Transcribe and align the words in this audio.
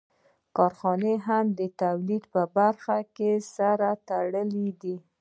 کارخانې 0.57 1.13
هم 1.27 1.45
د 1.59 1.61
تولید 1.81 2.23
په 2.33 2.41
برخه 2.57 2.97
کې 3.15 3.31
سره 3.55 3.89
تړلې 4.07 4.69
دي 4.81 4.95